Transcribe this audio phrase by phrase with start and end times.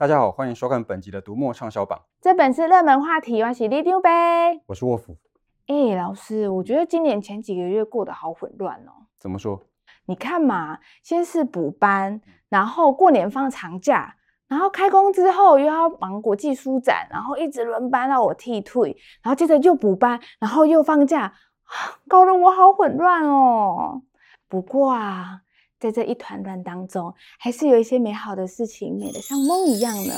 [0.00, 2.00] 大家好，欢迎收看本集的读墨畅销榜。
[2.22, 4.10] 这本是热门话题，我是里长伯，
[4.68, 5.14] 我是沃夫。
[5.66, 9.04] 哎、欸，老师，我觉得今年前几个月过得好混乱哦。
[9.18, 9.60] 怎么说？
[10.06, 14.16] 你看嘛，先是补班，然后过年放长假，
[14.48, 21.34] 然后开工之后又要忙国际书展，然后一直轮班到我替退，然后接着又补班，然后又放假，
[22.08, 24.00] 搞得我好混乱哦。
[24.48, 25.42] 不过啊。
[25.80, 30.14] 在这一团乱当中，还是有一些美好的事情，美得像梦一样呢。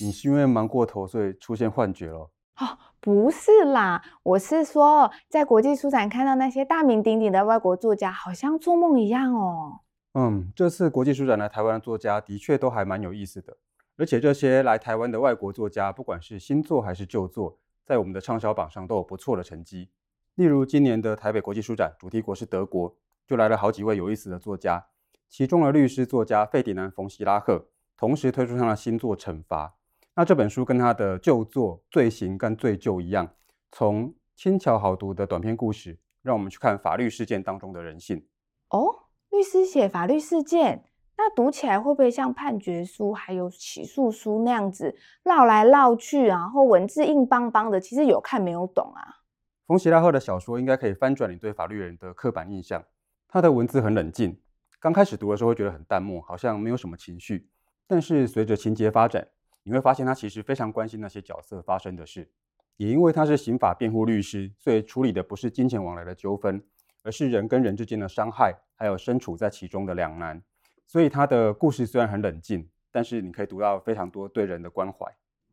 [0.00, 2.30] 你是因为忙过头，所以出现幻觉了？
[2.56, 9.80] 哦，不是啦，我是说，在国际书展看到那些大名鼎鼎的外国作家，好像做梦一样哦。
[10.14, 13.58] 嗯，这次国际书展来台湾的作家，的确都还蛮有意思的。
[13.98, 19.90] 而且这些来台湾的外国作家，不管是新作还是旧作，在我们的畅销榜上都有不错的成绩。
[20.36, 22.96] 例如今年的台北国际书展，主题国是德国。
[23.30, 24.84] 就来了好几位有意思的作家，
[25.28, 27.64] 其中的律师作家费迪南·冯希拉赫
[27.96, 29.68] 同时推出他的新作《惩罚》。
[30.16, 33.32] 那这本书跟他的旧作《罪行》跟《罪疚》一样，
[33.70, 38.26] 从轻巧好读的短篇故事，让我们去看法律事件当中的人性。
[38.70, 40.84] 哦，律师写法律事件，
[41.16, 47.80] 那读起来会不会像判决书还有起诉书那样子绕来绕去，然后文字硬邦邦的？
[47.80, 49.22] 其实有看没有懂啊。
[49.68, 52.82] 冯希拉赫的小说应该可以翻转你对法律人的刻板印象。
[53.32, 54.36] 他的文字很冷静，
[54.80, 57.48] 刚开始读的时候会觉得很淡漠，好像没有什么情绪。
[57.86, 59.28] 但是随着情节发展，
[59.62, 62.28] 你会发现他其实非常关心那些角色发生的事。
[62.76, 66.60] 也因为他是刑法辩护律师，所以处理的不是金钱往来的纠纷，
[67.04, 70.42] 而是人跟人之间的伤害，还有身处在其中的两难。
[70.84, 75.06] 所以他的故事虽然很冷静，但是你可以读到非常多对人的关怀。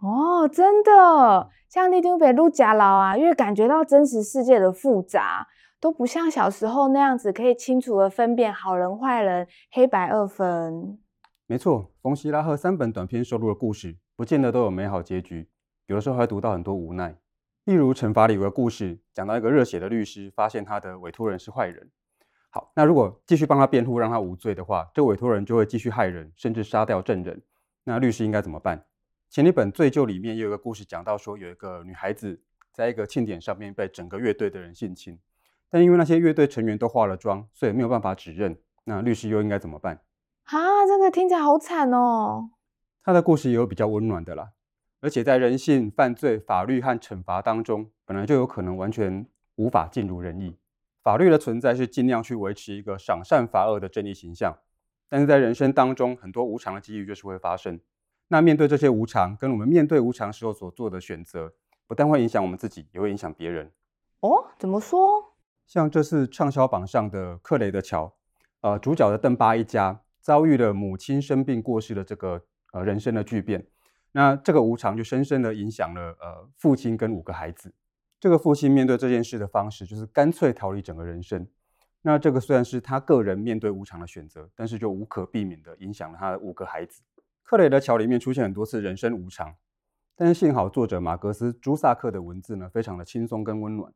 [0.00, 5.48] 哦，真的，像里长伯愈加老啊，越感觉到真实世界的复杂。
[5.82, 11.00] 都不像小时候那样子可以清楚地分辨好人坏人、黑白二分。
[11.48, 15.48] 没错，冯希拉赫三本短篇收录的故事，不见得都有美好结局，
[15.86, 17.16] 有的时候还读到很多无奈。
[17.64, 21.90] 例如《惩罚》里有个故事，讲到一个热血的律师发现他的委托人是坏人。
[22.50, 27.42] 好，那如果继续帮他辩护，让他无罪的话，这委托人就会继续害人，甚至杀掉证人。
[27.82, 28.84] 那律师应该怎么办？
[29.28, 32.40] 前一本《罪疚》里面也有一个故事，讲到说有一个女孩子
[32.72, 35.18] 在一个庆典上面被整个乐队的人性侵。
[35.72, 38.58] 但因为那些乐队成员都化了妆，所以没有办法指认。
[38.84, 40.02] 那律师又应该怎么办？
[40.44, 42.50] 啊，这个听起来好惨哦。
[43.02, 44.50] 他的故事也有比较温暖的啦，
[45.00, 50.58] 而且在人性、犯罪、法律和惩罚当中，本来就有可能完全无法尽如人意。
[51.02, 54.58] 法律的存在是尽量去维持一个赏善罚恶的正义形象，
[55.08, 57.80] 但是在人生当中，很多无常的机遇就是会发生。
[58.28, 61.54] 那面对这些无常，跟我们面对无常时候所做的选择，
[61.86, 63.72] 不但会影响我们自己，也会影响别人。
[64.20, 65.21] 哦，怎么说？
[65.72, 68.04] 像这次畅销榜上的《克雷的桥》，
[68.60, 72.44] 呃，主角的邓巴一家遭遇了母亲生病过世的这个
[72.74, 73.66] 呃人生的巨变，
[74.12, 77.72] 那这个无常就深深的影响了呃父亲跟五个孩子。
[78.20, 81.48] 这个父亲面对这件事的方式就是干脆逃离整个人生。
[82.02, 87.00] 那这个虽然是他个人面对无常的选择，但是就无可避免的影响了他的五个孩子。
[87.42, 89.54] 《克雷的桥》里面出现很多次人生无常，
[90.14, 93.90] 但是幸好作者马格斯朱萨克的文字呢，非常的轻松跟温暖。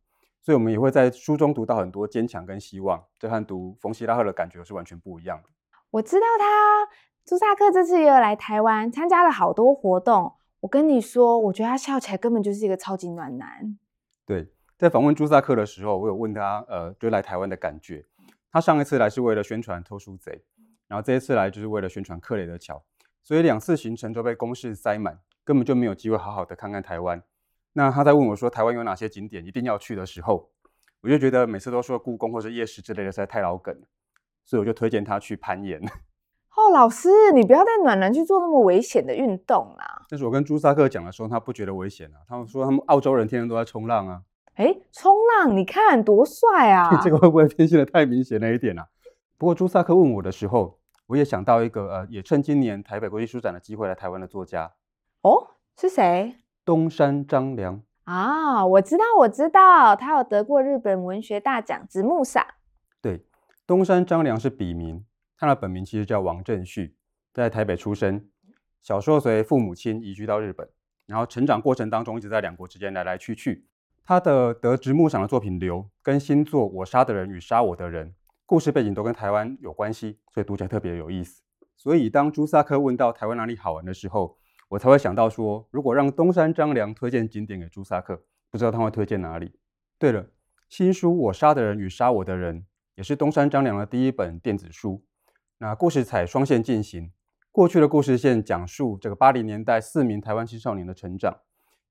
[0.47, 5.49] 所以，我们也会在书中读到很多坚强跟希望，这和读冯希拉赫的感觉是完全不一样的。
[5.91, 6.89] 我知道他
[7.25, 10.35] 朱萨克这次也有来台湾参加了好多活动。
[10.61, 13.77] 我跟你说，我觉得他笑起来根本就是一个超级暖男。
[14.25, 14.49] 对，
[14.79, 18.05] 在访问朱萨克的时候，我有问他，呃，就来台湾的感觉。
[18.53, 20.31] 他上一次来是为了宣传《偷书贼》，
[20.87, 22.77] 然后这一次来就是为了宣传《克雷的桥》，
[23.21, 27.21] 所以两次行程都被公事塞满，根本就没有机会好好的看看台湾。
[27.77, 30.49] 那他在问我说台湾有哪些景点一定要去的时候，
[31.03, 33.87] 我就觉得每次都说故宫或者夜市之类的实在太老梗了，
[34.47, 35.79] 所以我就推荐他去攀岩。
[35.85, 40.07] 哦，老师，你不要带暖男去做那么危险的运动啦。
[40.09, 42.25] 但是我跟朱萨克讲的时候，他不觉得危险啊。
[42.27, 44.23] 他们说他们澳洲人天天都在冲浪啊。
[44.55, 46.89] 哎，冲浪，你看多帅啊！
[47.05, 48.87] 这个会不会偏心的太明显了一点啊？
[49.37, 50.79] 不过朱萨克问我的时候，
[51.09, 54.73] 我也想到一个呃，也趁今年台北国际书展的机会来台湾的作家。
[55.21, 56.37] 哦，是谁？
[56.67, 62.45] 东山张良啊，我知道，我知道，他有得过日本文学大奖直木赏。
[63.01, 63.25] 对，
[63.65, 65.05] 东山张良是笔名，
[65.39, 66.97] 他的本名其实叫王振旭，
[67.33, 68.29] 在台北出生，
[68.83, 70.69] 小时候随父母亲移居到日本，
[71.07, 73.65] 然后成长过程当中一直在两国之间来来去去。
[74.05, 78.09] 他的得直木赏的作品《流》跟新作《我杀的人与杀我的人》，
[78.45, 81.43] 故事背景都跟台湾有关系，所以读起来特别有意思。
[81.77, 84.37] 所以当朱萨克问到台湾哪里好玩的时候，
[84.69, 89.53] 我才会想到说，如果让东山张良推荐景点给朱萨克，不知道他会推荐哪里。
[89.99, 90.27] 对了，
[90.69, 92.61] 新书《我杀的人与杀我的人》
[92.97, 95.05] 也是东山张良的第一本电子书。
[95.59, 97.13] 那故事采双线进行，
[97.53, 101.39] 过去的故事线讲述这个八零年代四名台湾青少年的成长，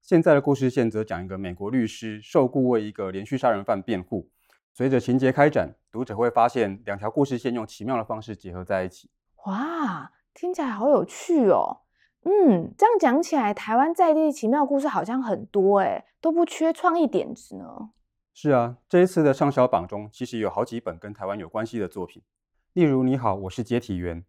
[0.01, 4.29] 现在的故事线则讲一个美国律师受雇为一个连续杀人犯辩护。
[4.73, 9.09] 随着情节开展，读者会发现两条故事线用奇妙的方式结合在一起。
[9.45, 11.84] 哇，听起来好有趣哦！
[12.27, 17.91] 嗯，这样讲起来，台湾在地奇妙故事好像很多诶，都不缺创意点子呢。
[18.33, 22.23] 是啊，这一次的畅销榜中，其实有好几本跟台湾有关系的作品，
[22.73, 24.21] 例如《你好，我是接体员》。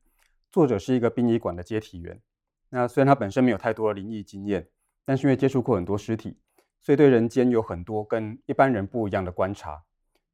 [0.53, 2.21] 作者是一个殡仪馆的接体员。
[2.69, 4.69] 那虽然他本身没有太多的灵异经验，
[5.05, 6.37] 但是因为接触过很多尸体，
[6.83, 9.83] 所以对人间有很多跟一般人不一样的观察。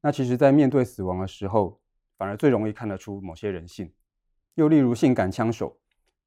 [0.00, 1.80] 那其实，在面对死亡的时候，
[2.18, 3.92] 反而最容易看得出某些人性。
[4.54, 5.70] 又例如《性感枪手》，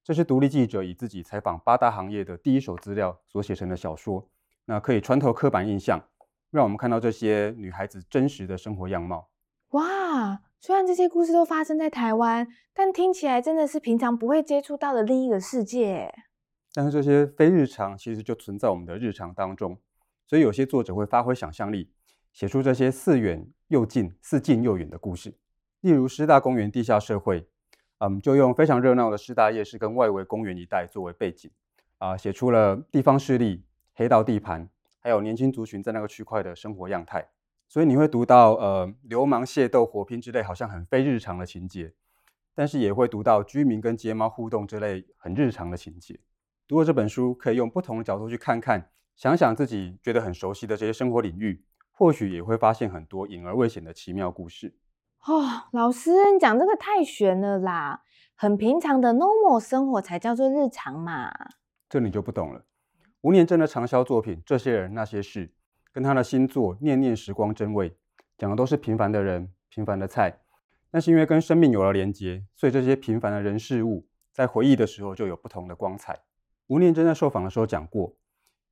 [0.06, 4.30] 这是独立记者以自己采访八大行业的第一手资料所写成的小说。
[4.66, 6.00] 那可以穿透刻板印象，
[6.52, 9.30] 让我们看到这些女孩子真实的生活样貌。
[9.70, 10.42] 哇！
[10.62, 16.14] 虽然这些故事都发生在台湾，但听起来真的是平常不会接触到的另一个世界。
[16.72, 19.80] 但是这些非日常其实就存在我们的日常当中，
[20.28, 21.92] 所以有些作者会发挥想象力，
[22.32, 25.36] 写出这些似远又近、似近又远的故事。
[25.82, 27.48] 例如师大公园地下社会，
[28.00, 31.50] 嗯，就用非常热闹的师大夜市跟外围公园一带作为背景，
[31.98, 33.64] 啊、写出了地方势力、
[33.94, 34.70] 黑道地盘，
[35.00, 37.30] 还有年轻族群在那个区块的生活样态。
[37.68, 41.94] 所以你会读到呃流氓械斗、火拼之类好像很非日常的情节，
[42.54, 46.20] 但是也会读到居民跟街猫互动之类很日常的情节。
[46.68, 54.76] 读了这本书，可以用不同的角度去看看，想想自己觉得很熟悉的这些生活领域，或许也会发现很多隐而未显的奇妙故事。
[55.28, 58.04] 哦，老师，你讲这个太玄了啦！
[58.36, 61.34] 很平常的 normal 生活才叫做日常嘛。
[61.90, 62.64] 这你就不懂了。
[63.22, 65.48] 吴念真的畅销作品《这些人那些事》。
[65.92, 67.90] 跟他的新作《念念时光真味》
[68.38, 70.38] 讲的都是平凡的人、平凡的菜，
[70.92, 76.20] 但是因为跟生命有了连结，所以这些平凡的人事物在回忆的时候就有不同的光彩。
[76.68, 78.16] 吴念真在受访的时候讲过，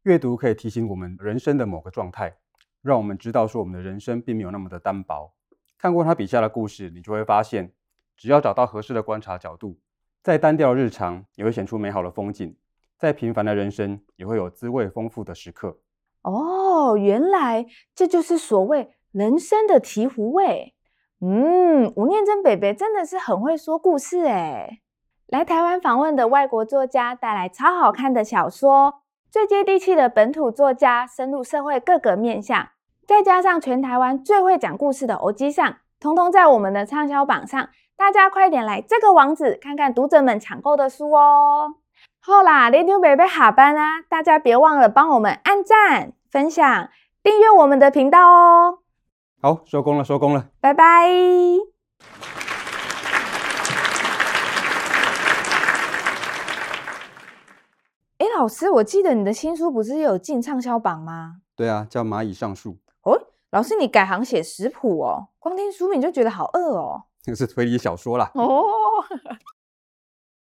[0.03, 2.35] 阅读可以提醒我们人生的某个状态，
[2.81, 5.33] 让我们知道说我们的人生并没有那么的单薄。
[5.83, 7.73] 看过他笔下的故事，你就会发现，
[8.15, 9.81] 只要找到合适的观察角度，
[10.21, 12.55] 再单调日常也会显出美好的风景，
[12.97, 15.79] 再平凡的人生也会有滋味丰富的时刻。
[16.21, 20.73] 哦，原来这就是所谓人生的醍醐味。
[21.19, 24.79] 嗯，吴念真北北真的是很会说故事诶。
[25.27, 32.69] 来台湾访问的外国作家带来超好看的小说，最接地气的本土作家深入社会各个面向，
[33.05, 37.69] 再加上全台湾最会讲故事的欧基上，通通在我们的畅销榜上。
[37.97, 41.75] 大家快点来这个网址看看读者们抢购的书哦。
[42.21, 46.89] 好啦，林牛北北下班啦，大家别忘了帮我们按赞、分享、
[47.21, 48.79] 订阅我们的频道哦。
[49.41, 50.83] 好，收工了，收工了，拜拜。
[58.17, 61.41] 哎，老师，我记得你的新书不是有进畅销榜吗？
[61.55, 62.71] 对啊，叫《蚂蚁上树》。
[63.53, 65.27] 哦，老师，你改行写食谱哦？
[65.39, 67.03] 光听书名就觉得好饿哦。
[67.21, 68.31] 这 是推理小说啦。
[68.33, 68.63] 哦。